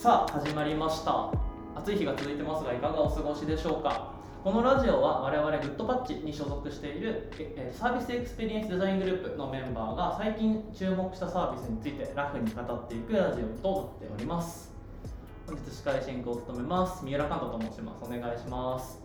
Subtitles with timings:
[0.00, 1.32] さあ始まりました。
[1.74, 4.12] 暑い日が続いてますがいかがお過ごしでしょうか。
[4.44, 14.72] このラジオは我々グッドパッチに所属しているえサービスエクスペリエンスデザイングループのメンバーが最近注目したサービスについてラフに語っていくラジオとなっております
[15.48, 17.04] 本日司会進行を務めます。
[17.04, 18.04] 三浦寛人と申します。
[18.04, 19.00] お願いします。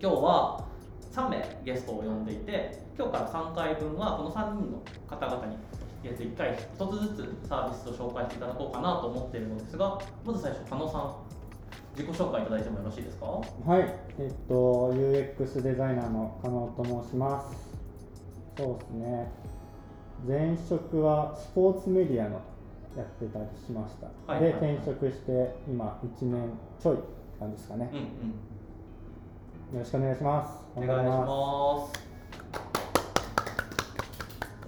[0.00, 0.68] 今日は
[1.14, 5.56] 3名ゲストを呼んでいて今日から3回分はこの3人の方々に
[6.02, 6.56] 月1回1
[7.14, 11.14] つずつサービスを紹介していただこうかなと思っているのですがまず最初加納さん
[11.96, 13.26] 自己紹介いただいてもよろしいですか？
[13.26, 13.40] は
[13.80, 17.56] い、えっと、UX デザイナーの加納と申します。
[18.56, 19.32] そうですね。
[20.26, 22.40] 前職はスポーツメディアの
[22.96, 24.32] やってたりしました。
[24.32, 26.98] はいで、はいはい転職して今1年ちょい
[27.40, 27.90] なんですかね。
[27.92, 28.04] うんうん
[29.74, 30.64] よろしくお願いします。
[30.76, 32.07] お願いします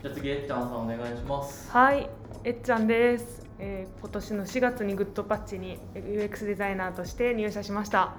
[0.03, 2.09] じゃあ次えっちゃんさんお願いしますはい、
[2.45, 8.15] えっちゃんです、えー今年の4月にグッドパッチに UX デザイナーとして入社しました。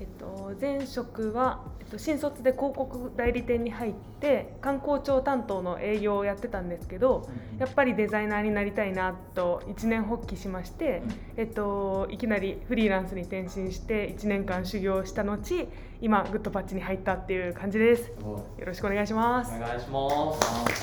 [0.00, 11.02] えっと前職は、えっと、新卒で広告代理店に入って観光庁担当の営業をやってたんですけど、やっぱりデザイナーになりたいなと一年発起しまして、
[11.36, 15.68] えっといきなりフリーランスに転身して1年間修行した後、
[16.00, 18.08] 今グッドパッチに入ったっていう感じです。
[18.08, 19.52] よろしくお願いします。
[19.56, 20.32] お願いしま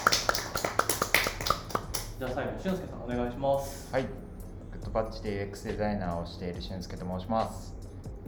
[0.04, 0.25] す
[2.18, 4.10] じゃあ最後俊介さんお願いしますはい、グ
[4.82, 7.76] ッドパッチで UX デザイナーをしている俊介と申します。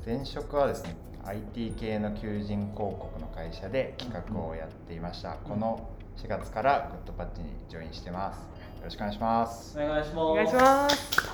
[0.06, 5.36] 前職はですね、IT 系の求人広告の会社で企画をやっていました。
[5.36, 8.40] この4月からグッドパッチにジョインしてます。
[8.40, 8.44] よ
[8.84, 9.80] ろしくお願いします。
[9.80, 11.28] お願いしますお願いします。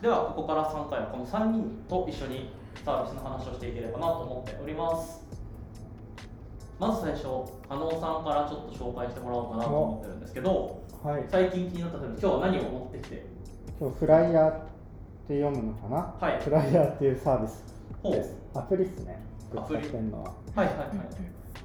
[0.00, 2.54] ではここから3回はこの3人と一緒に
[2.86, 5.22] サービスの話をしていければなと思っております
[6.82, 7.22] まず最初
[7.68, 13.26] 加納さんからちょっと紹介してもらおうかなと思ってるんですけどはい、最近気になったので今日は何を持ってきて？
[13.78, 14.54] 今日フライヤーっ
[15.28, 16.40] て読むのかな、はい。
[16.42, 17.64] フライヤーっていうサービス。
[18.04, 18.36] です。
[18.54, 19.18] アプリっすね。
[19.56, 19.82] アプリ。
[19.82, 20.30] 使ってんのは。
[20.54, 20.88] はいはいはい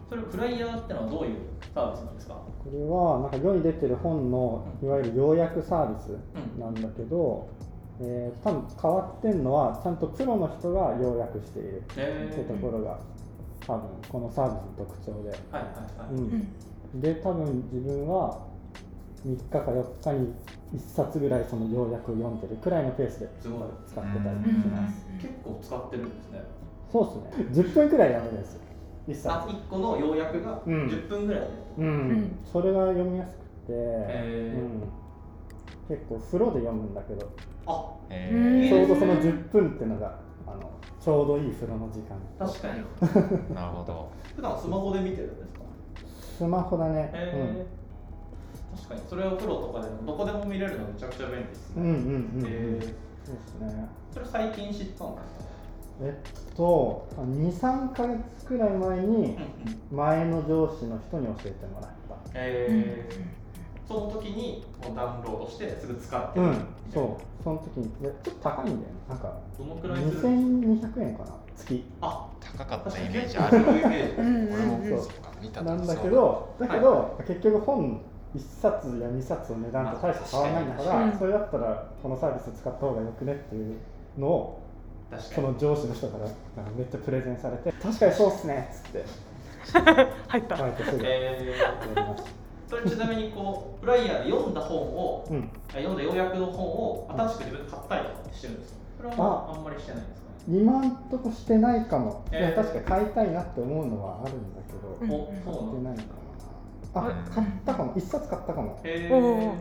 [0.10, 1.36] それフライヤーってのはどういう
[1.74, 2.34] サービスなんですか？
[2.34, 6.18] これはなんか世に出てる本のいわゆる要約サービス
[6.60, 7.48] なんだけど、
[8.02, 13.00] えー多分変わってんのはちゃんとプロの人が要約しているってへところが
[13.68, 15.62] 多分このサービスの特徴で、はいはい
[16.00, 18.48] はい、うん、で多分自分は
[19.26, 20.34] 3日か4日に
[20.74, 26.44] 1冊ぐらいその要約を読んでるくらいのペースですごい使ってたりします、結構使ってるんですね。
[26.90, 27.68] そうですね。
[27.70, 28.60] 10分くらい読めるんです
[29.08, 29.30] 1冊。
[29.30, 30.88] あ1個の要約がうん。
[30.88, 31.48] 10分ぐらいで、
[31.80, 32.40] うん、ん。
[32.46, 35.92] それが読みやすくて、へー。
[35.92, 37.30] うん、結構風呂で読むんだけど。
[37.66, 38.70] あえうん。
[38.70, 40.70] ちょうどその10分っていうのがあの
[41.00, 42.18] ちょうどいい風呂の時間。
[42.40, 42.82] 確かに。
[42.82, 44.10] ー、 なるほど。
[44.36, 45.60] 普段スマホで見てるんですか？
[46.38, 48.78] スマホだね、へー。
[48.78, 49.02] 確かに。
[49.10, 52.46] それをプロとかでもどこでも見れるのめちゃくちゃ便利ですうん、うんね、うんうんうん。
[52.46, 52.82] へー。
[52.82, 53.88] そうですね。
[54.14, 55.18] それ最近知ったんですか？
[56.00, 56.16] え
[56.52, 59.38] っと23か月くらい前に
[59.92, 62.16] 前の上司の人に教えてもらった。
[62.36, 63.47] えー、
[63.88, 66.54] その時にもうダウンロードしてすぐ使ってるうん
[66.94, 68.84] そうその時にいやちょっと高いんだよね。
[69.08, 70.30] なんかどのくらいする？
[70.30, 71.84] んですか2200円かな月。
[72.02, 73.64] あ高かった確かにイメージある。
[73.64, 74.22] そういうイメージ。
[74.22, 78.02] うんうん俺もうんそうか見たなんだけそうど、だけど、結局本
[78.36, 83.76] 1冊や2冊の値段と大して変わらないんだかまあら、確かにそれだったらこのサービス使った方がよくねっていう
[84.18, 84.60] のを、
[85.18, 86.26] その上司の人から
[86.76, 89.06] めっちゃプレゼンされて、確かにそうっすねっつって、
[90.28, 90.58] 入った。
[90.58, 91.40] 書いてすぐやえ
[91.96, 92.24] りましー、
[92.68, 95.34] それちなみにこうフライヤーで読んだ本を、た。
[95.34, 100.58] うん、あ読んだ要約の本を新しく自分で買ったりとかしてるんですかそれはあんまりしてないんですかね。
[100.60, 107.02] 今んとこしてないかも、いやえー確かに買いたいなって思うのはあるんだけど、うんお買そうってないかも。
[107.08, 107.10] な。
[107.10, 108.80] あ、買ったかも、1冊買ったかも。
[108.84, 109.52] へおー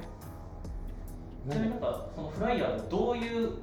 [1.49, 3.57] ーちなみになんかそのフライヤーでどういううん。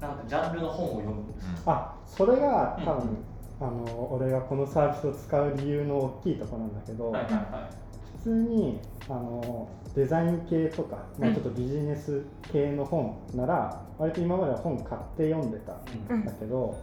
[0.00, 1.72] なんかジャンルの本を読むんですか？
[1.72, 3.16] あそれが多分、うん
[3.58, 7.85] あの俺がこのサービスを使う理由の大きいところなんだけど、はいはいは普
[8.26, 15.72] 通にあのデザイン系とか、まあ、ちょっとビジネス系の本なら割と今までは本買って読んでた
[16.12, 16.76] い、んだけど、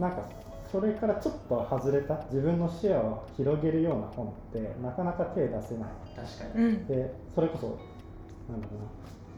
[0.00, 0.28] なんか
[0.70, 5.90] それからちょっと外れた自分の視野を広げるような本ってなかなか手出せない。
[6.16, 6.64] 確かに。
[6.64, 6.86] うん。
[6.88, 7.78] でそれこそ
[8.52, 8.72] なんだろ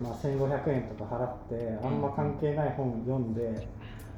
[0.00, 3.69] うな、まあ、1500円とか払ってあんま関係ない本読んで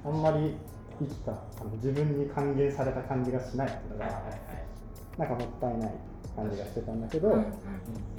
[0.05, 0.55] あんまり
[1.01, 5.19] 生きたあの自分に還元された感じがしないっていうのはいはいがはい。
[5.19, 5.95] なんかもったいない
[6.39, 7.45] 感じがしてたんだけど、うん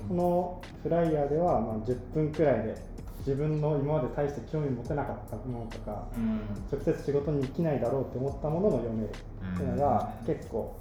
[0.09, 2.75] このフライヤーではまあ10分くらいで
[3.19, 6.39] 自分の今まで大して興味持てなかったものとかうん。
[6.71, 10.75] 直接仕事に生きないだろうって思ったものも読めるっていうのが結構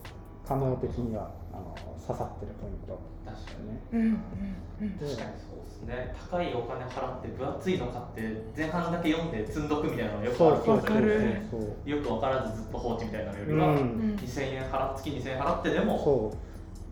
[0.46, 1.74] 可能的にはあの
[2.06, 2.98] 刺さってるポイント。
[3.26, 3.80] 確かにね。
[3.92, 6.14] うん確かにそうですね。
[6.30, 11.42] 高いお金払って分厚いの買って前半だけ読んで積んどくみたいなのよくある気そうそうがする
[11.84, 14.16] よく分からずずっと放置みたいなのよりうは、ん。
[14.16, 16.47] 2000円払月2000円払ってでもそう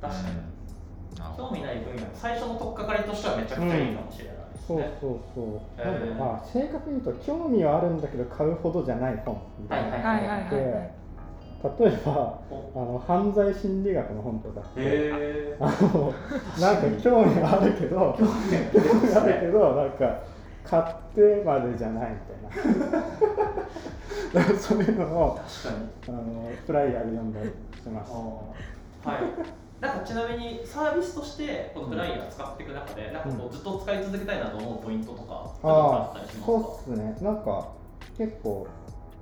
[0.09, 0.47] 確かに。
[1.37, 2.03] 興味ない分野。
[2.15, 5.85] 最初の取っかかりとしてはめちゃくちゃいいかもしれないですそうね、そうそう、えー。
[5.85, 10.97] なんだろうまあ正確に言うと興味はあるんだけど買うほどじゃない本みたいな、はいはいはいはいで
[11.81, 12.13] 例えば
[12.51, 12.73] お。
[12.75, 16.15] あの犯罪心理学の本とかって、あの
[16.61, 20.23] なんか興味はあるけど興味はあるけどなんか
[20.65, 22.83] 買ってまでじゃないみたい
[24.35, 24.47] な。
[24.61, 26.09] そういうのを確かに。
[26.09, 27.49] あのフライヤーで読んだり
[27.83, 28.13] します。
[28.13, 36.43] はいなんかちなみにサービスとしてこのフライヤー使っていく中で、なんかこうずっと使い続けたいなと思うポイントとかああったりしますか？
[36.43, 37.17] あそうっすね。
[37.21, 37.69] なんか
[38.17, 38.67] 結構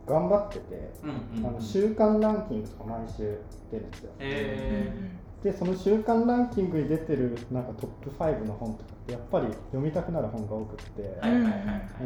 [0.06, 3.38] 頑張ってて、うんうんあの週間ランキングとか毎週
[3.70, 4.12] 出るんですよ。
[4.20, 5.10] え
[5.42, 11.20] でその週間ランキングに出てるなんかトップ5の本とかってやっぱり読みたくなる本が多くって、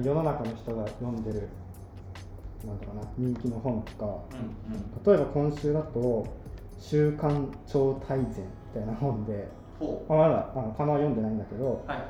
[0.03, 1.49] 世の中の人が読んでる
[2.67, 5.19] なんだろうな人気の本とかうんうん。
[5.19, 6.27] 例えば今週だと
[6.79, 8.27] 「週刊超大全」
[8.75, 9.49] みたいな本で、
[9.79, 12.09] ほまあ、まだあのカナは読んでないんだけど、うはいはい。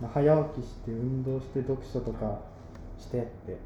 [0.00, 2.38] まあ早起きして運動して読書とか
[2.98, 3.56] してって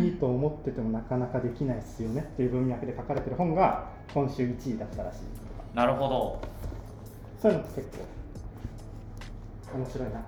[0.00, 5.18] いいと思っててもなかなかできないっすよねっていう文脈で書かれてる本が今週1位だったらしい。
[5.74, 6.40] なるほど。
[7.40, 7.98] そういうのって結
[9.72, 10.24] 構面白いな。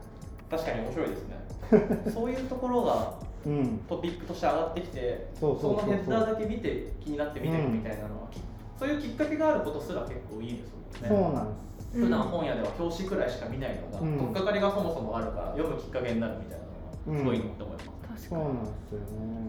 [0.51, 1.35] 確かに面白いですね。
[2.13, 3.15] そういうところが
[3.47, 3.79] うん。
[3.89, 5.91] トピックとして上がってきてそうそうそうそう。
[5.91, 8.41] のヘッダーだけ見て気になって見てるみたいなのは、き
[8.85, 11.09] そういうきっかけがあることすら結構いいですもんね。
[11.09, 11.99] そうなんです。
[12.05, 14.19] 普段本屋では表紙くらいしか見ないのが、うん。
[14.19, 16.65] 取っかかりがそもそもあるから読むきっかけになるみたいな
[17.09, 19.49] のはすごいなって思います、そうなんですよね。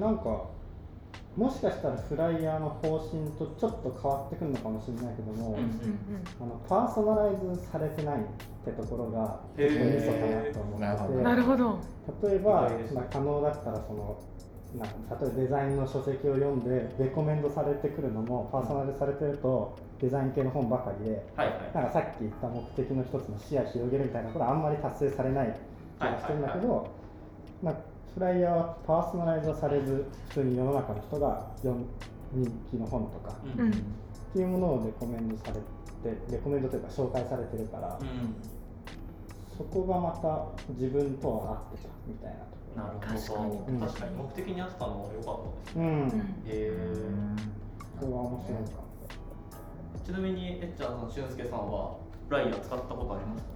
[0.00, 0.50] なんか
[1.36, 5.70] もしかしたらフライヤーの方針とちょっと変わってくるのかもしれないけども、うんうん
[6.40, 8.24] あのパーソナライズされてないっ
[8.64, 12.28] てところが結構ミソかなと思なるほどっててなるほど。
[12.28, 14.18] 例えばまあ、可能だったらその
[14.78, 21.58] なんか例えばデザインの書籍を読んでレコメンドされてくるのもパーソナライズされてるとデザイン系の本ばかりではいはい。
[21.74, 25.56] なんかさっき言った目的の一つの視野広げるみたいなことはあんまり達成されない
[25.98, 26.90] 気がしてるんだけど、
[27.62, 27.74] まあ、
[28.14, 31.86] フライヤーはパーソナライズはされず普通に世の中の人が読む
[32.32, 33.70] 人気の本とかうんうん。
[33.70, 33.74] っ
[34.32, 38.34] ていうものをレコメンドされてレコメンドというか紹介されてるから、うん
[39.56, 43.20] そこがまた自分とは合ってたみたいなとこなるほど。
[43.20, 43.76] 確かに。
[43.76, 43.86] うん。
[43.86, 44.16] 確かに。
[44.16, 46.34] 目的に合ってたのは良かったですろ、うん。
[46.46, 46.72] え
[48.00, 48.70] それは面白いか
[50.04, 51.96] ちなみにえっちゃんさん俊介さんは
[52.28, 53.54] フライヤー使ったことありますか？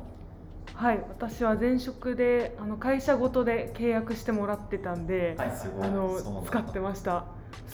[0.75, 5.51] はい私は前職であの会社ごとで契約してもらってたんで、はい。
[5.51, 5.87] すごい。
[5.87, 7.25] あの使ってました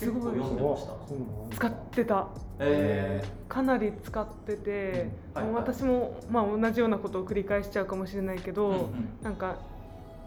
[0.01, 0.93] 結構読んでました。
[1.55, 2.29] 使ってた。
[2.59, 5.43] えかなり使ってて、うん。
[5.43, 9.19] はいもう私も、まあ、同じようなことを繰り返しちゃうかもしれないけど、うんうん。
[9.23, 9.57] なんか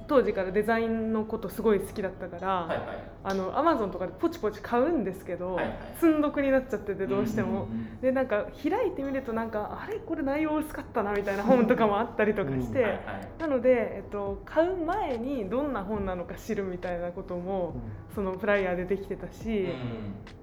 [0.08, 2.88] 当時からデザインのことすごい好きだったから、ー、はいはい。
[3.26, 5.78] あのアマゾンとかでポチポチ買うんですけど、はいはい。
[6.00, 8.02] 積んどくになっちゃっててどうしても、うんうんうん。
[8.02, 10.00] でなんか開いてみるとなんかあれ？
[10.00, 13.02] これ内容薄かったなみたいな本とかもあったりとかして、はいはい。
[13.40, 17.76] なので、えっと、買う前にどんな本なのか知るみたいなことも
[18.16, 19.68] そのフライヤーでできてたし、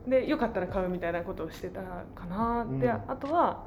[0.06, 2.92] でよかったら買うみたいなことをしてたかなで、うん。
[2.92, 3.64] あとは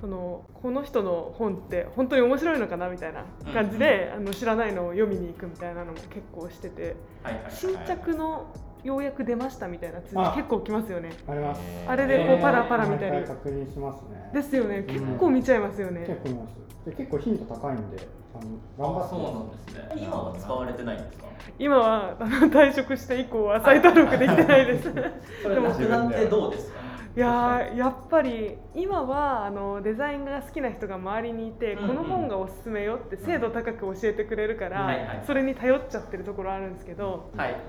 [0.00, 8.46] そのこの人の本って本当に面白いのかなみたいな感じで、あの知らないのを読みに行くみたいなのも結構しててはいはいはい新着の
[8.82, 10.32] ようやく出ましたみたいな通あ。
[10.32, 11.10] 知結構来ますよね。
[11.28, 11.60] あります。
[11.86, 14.30] あれでこうパラパラ見たり毎回確認しますね。
[14.32, 14.76] ですよね。
[14.78, 14.86] うん。
[14.86, 16.00] 結構見ちゃいますよね。
[16.06, 16.54] 結構見ます。
[16.86, 19.06] で結構頻度高いんであの頑張って。
[19.06, 20.02] あそうなんですね。
[20.02, 21.24] 今は使われてないんですか？
[21.58, 24.88] 今はあの退職して以降は再登録できてないです。
[25.42, 26.79] それなくなってどうですか？
[27.16, 31.88] いやーやっぱり今はあのデザインが好きな人が周りにいて、うんうん。
[31.88, 37.60] この本がおすすめよって精度高く教えてくれるから、はいはいそれに頼っちゃってるところあるんですけどはいはい。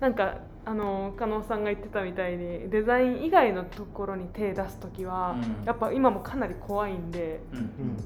[0.00, 5.64] なんかあの加納さんが言ってたみたいにデザイン以外のところに手出す時は、うん。
[5.64, 8.04] やっぱ今もかなり怖いんでうんうん。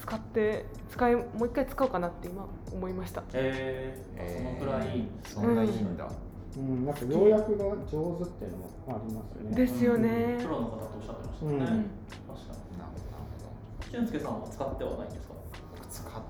[0.00, 3.22] 使って使いもう一回使おうかなって今思いました。
[3.34, 5.08] えー、そのくらい。
[5.24, 6.10] そんないいんだ、うん、
[6.56, 9.56] なんか要約が上手っていうのもありますよね。
[9.56, 10.38] ですよね。
[10.42, 11.58] プロの方とおっしゃってましたね、うん。
[11.58, 12.78] 確かに。
[12.78, 13.92] なるほど。
[13.92, 15.34] 俊介さんは使ってはないんですか？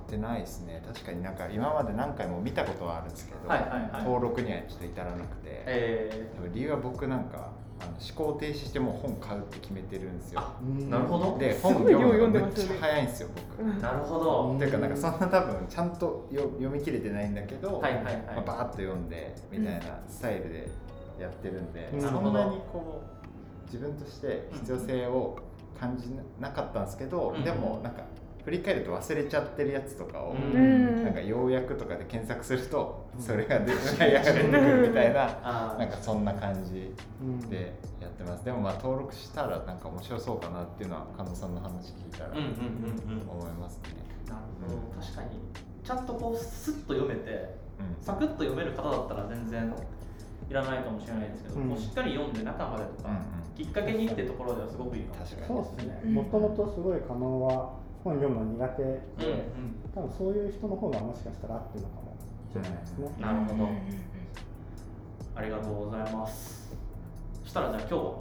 [0.08, 0.82] ってないですね。
[0.86, 4.04] 確かになんか今まで何回も見たことはあるんですけど、はいはいはい。
[4.04, 7.50] 登録にはちょっと至らなくて、えでも理由は僕なんか
[7.80, 10.42] あの思考停止してもう本買うって決めてるんですよ。
[10.88, 11.38] なるほど。
[11.38, 13.72] です本読むのめっちゃ早いんですよ僕、うん。
[13.72, 14.58] ー、なるほど、うん。
[14.58, 18.16] ていうかなんかそんな多分ちゃんとよ読み切れてないんだけど、はいはいはい。
[18.26, 20.70] まあ、バーッと読んでみたいなスタイルで
[21.20, 22.00] やってるんで、うん。
[22.00, 25.38] そんなにこう自分として必要性を
[25.78, 26.10] 感じ
[26.40, 27.44] なかったんですけど、うん。
[27.44, 28.02] でもなんか
[28.44, 31.04] 振り返ると忘れちゃってるやつとかを、うん。
[31.04, 33.22] なんか要約とかで検索するとうん。
[33.22, 37.40] それが出てくるみたいな なんかそんな感じうん。
[37.50, 38.44] でやってます。
[38.44, 43.90] でもまあ登録したらなんか面白そうかなっていうのは加納さんの話聞いたら思いますね。
[44.28, 45.00] なるほど。
[45.02, 45.28] 確かに。
[45.84, 48.04] ちゃんとこうスッと読めてうん。
[48.04, 49.74] サクッと読める方だったら全然
[50.48, 51.68] いらないかもしれないですけど、うん。
[51.70, 53.22] こうしっかり読んで中までとか、うんうん。
[53.54, 56.00] きっかけにってところではすごくいいかもしれないそうですね。
[56.04, 59.00] うんもともとすごい可能は本読むの苦手で、うんうん。
[59.94, 62.08] 多分そういう人の方がもしかしたら合ってるのかも。
[62.50, 63.68] しれないですね、なるほど。
[65.34, 66.74] ありがとうございます。
[67.42, 68.18] そしたらじゃあ今日は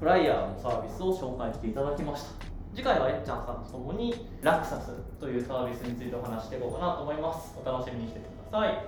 [0.00, 2.30] フライヤーのサービスを紹介していただきました。
[2.74, 7.54] 次回はえっちゃんさんと共にラクサスというサービスについてお話していこうかなと思います。
[7.60, 8.84] お楽しみにしててください。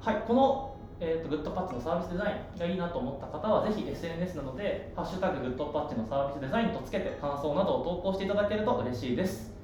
[0.00, 0.67] はいこの、
[1.00, 9.56] えー、とグッドパッチのサービスデザインがいいなと思った方はぜひ SNS などで「ハッシュタググッドパッチのサービスデザイン」とつけて感想などを投稿していただけると嬉しいです。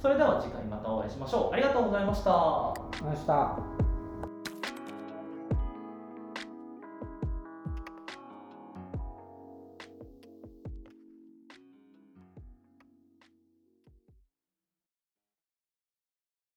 [0.00, 1.54] それでは次回またお会いしましょう。
[1.54, 2.30] ありがとうございました。
[3.04, 3.89] ました。